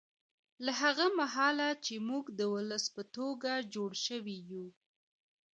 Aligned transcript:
له 0.65 0.71
هغه 0.81 1.05
مهاله 1.19 1.69
چې 1.85 1.95
موږ 2.09 2.25
د 2.39 2.41
ولس 2.53 2.85
په 2.95 3.01
توګه 3.15 3.51
جوړ 3.73 3.91
شوي 4.05 4.37
یو 4.51 4.65